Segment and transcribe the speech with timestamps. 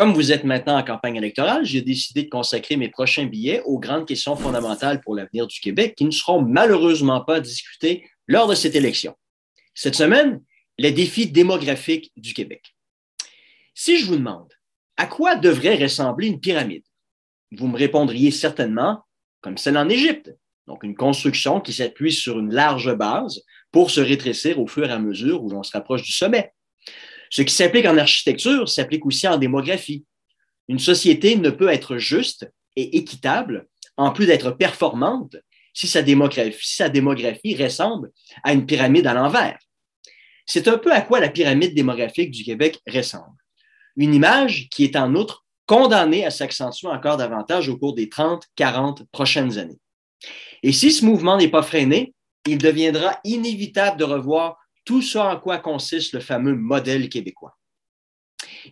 [0.00, 3.78] Comme vous êtes maintenant en campagne électorale, j'ai décidé de consacrer mes prochains billets aux
[3.78, 8.54] grandes questions fondamentales pour l'avenir du Québec qui ne seront malheureusement pas discutées lors de
[8.54, 9.14] cette élection.
[9.74, 10.40] Cette semaine,
[10.78, 12.74] les défis démographiques du Québec.
[13.74, 14.50] Si je vous demande
[14.96, 16.84] à quoi devrait ressembler une pyramide,
[17.52, 19.02] vous me répondriez certainement
[19.42, 20.34] comme celle en Égypte,
[20.66, 24.92] donc une construction qui s'appuie sur une large base pour se rétrécir au fur et
[24.92, 26.54] à mesure où l'on se rapproche du sommet.
[27.30, 30.04] Ce qui s'applique en architecture s'applique aussi en démographie.
[30.68, 35.36] Une société ne peut être juste et équitable, en plus d'être performante,
[35.72, 38.10] si sa démographie, ressemble
[38.42, 39.58] à une pyramide à l'envers.
[40.46, 43.36] C'est un peu à quoi la pyramide démographique du Québec ressemble.
[43.96, 48.44] Une image qui est en outre condamnée à s'accentuer encore davantage au cours des 30,
[48.56, 49.78] 40 prochaines années.
[50.64, 52.12] Et si ce mouvement n'est pas freiné,
[52.46, 57.56] il deviendra inévitable de revoir tout ce en quoi consiste le fameux modèle québécois.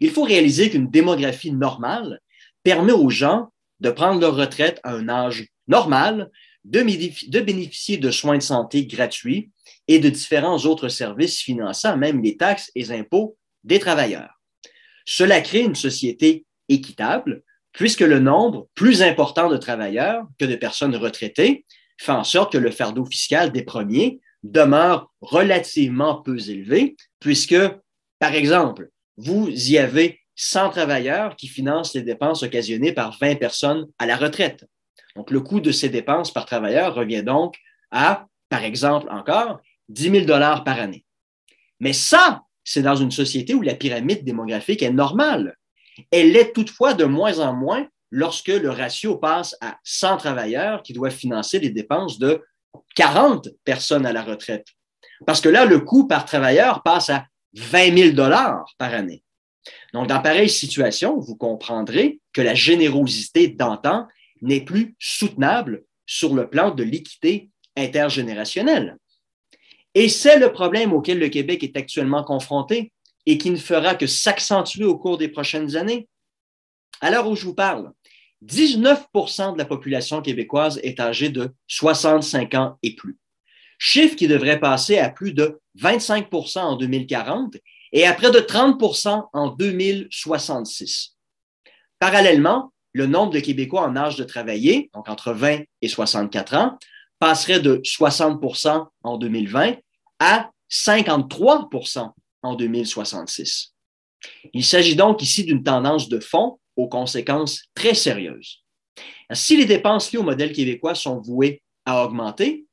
[0.00, 2.20] Il faut réaliser qu'une démographie normale
[2.62, 6.30] permet aux gens de prendre leur retraite à un âge normal,
[6.64, 9.50] de, bénéficier de soins de santé gratuits
[9.86, 14.40] et de différents autres services finançant même les taxes et impôts des travailleurs.
[15.04, 17.42] Cela crée une société équitable
[17.72, 21.64] puisque le nombre plus important de travailleurs que de personnes retraitées
[21.98, 27.56] fait en sorte que le fardeau fiscal des premiers demeure relativement peu élevé, puisque,
[28.18, 33.86] par exemple, vous y avez 100 travailleurs qui financent les dépenses occasionnées par 20 personnes
[33.98, 34.64] à la retraite.
[35.16, 37.56] Donc, le coût de ces dépenses par travailleur revient donc
[37.90, 41.04] à, par exemple, encore 10 000 dollars par année.
[41.80, 45.56] Mais ça, c'est dans une société où la pyramide démographique est normale.
[46.12, 50.92] Elle l'est toutefois de moins en moins lorsque le ratio passe à 100 travailleurs qui
[50.92, 52.42] doivent financer les dépenses de
[52.94, 54.66] 40 personnes à la retraite.
[55.26, 59.22] Parce que là, le coût par travailleur passe à 20 000 dollars par année.
[59.92, 64.06] Donc, dans pareille situation, vous comprendrez que la générosité d'antan
[64.42, 68.96] n'est plus soutenable sur le plan de l'équité intergénérationnelle.
[69.94, 72.92] Et c'est le problème auquel le Québec est actuellement confronté
[73.26, 76.08] et qui ne fera que s'accentuer au cours des prochaines années.
[77.00, 77.92] À l'heure où je vous parle,
[78.46, 83.18] 19% de la population québécoise est âgée de 65 ans et plus.
[83.78, 87.56] Chiffre qui devrait passer à plus de 25% en 2040
[87.92, 91.16] et à près de 30% en 2066.
[91.98, 96.78] Parallèlement, le nombre de Québécois en âge de travailler, donc entre 20 et 64 ans,
[97.18, 99.76] passerait de 60% en 2020
[100.20, 102.12] à 53%
[102.42, 103.74] en 2066.
[104.52, 108.64] Il s'agit donc ici d'une tendance de fond aux conséquences très sérieuses.
[109.32, 112.64] Si les dépenses liées au modèle québécois sont vouées à augmenter,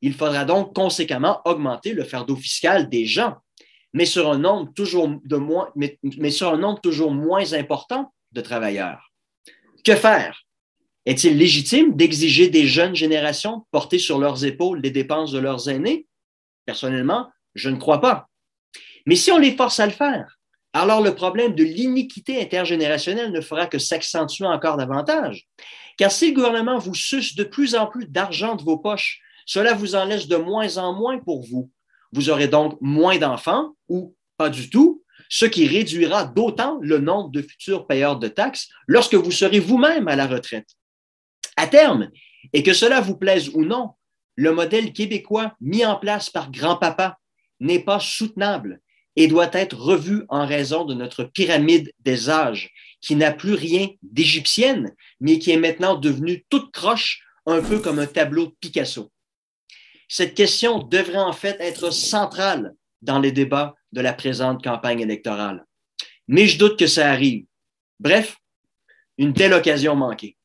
[0.00, 3.36] il faudra donc conséquemment augmenter le fardeau fiscal des gens,
[3.92, 8.40] mais sur un nombre toujours, de moins, mais, sur un nombre toujours moins important de
[8.40, 9.12] travailleurs.
[9.84, 10.42] Que faire?
[11.04, 16.06] Est-il légitime d'exiger des jeunes générations porter sur leurs épaules les dépenses de leurs aînés?
[16.64, 18.28] Personnellement, je ne crois pas.
[19.06, 20.39] Mais si on les force à le faire,
[20.72, 25.48] alors le problème de l'iniquité intergénérationnelle ne fera que s'accentuer encore davantage.
[25.96, 29.74] Car si le gouvernement vous suce de plus en plus d'argent de vos poches, cela
[29.74, 31.70] vous en laisse de moins en moins pour vous.
[32.12, 37.30] Vous aurez donc moins d'enfants ou pas du tout, ce qui réduira d'autant le nombre
[37.30, 40.68] de futurs payeurs de taxes lorsque vous serez vous-même à la retraite.
[41.56, 42.10] À terme,
[42.52, 43.90] et que cela vous plaise ou non,
[44.36, 47.18] le modèle québécois mis en place par grand-papa
[47.58, 48.80] n'est pas soutenable
[49.16, 53.88] et doit être revu en raison de notre pyramide des âges, qui n'a plus rien
[54.02, 59.10] d'égyptienne, mais qui est maintenant devenue toute croche, un peu comme un tableau de Picasso.
[60.08, 65.64] Cette question devrait en fait être centrale dans les débats de la présente campagne électorale.
[66.28, 67.44] Mais je doute que ça arrive.
[67.98, 68.36] Bref,
[69.18, 70.36] une telle occasion manquée.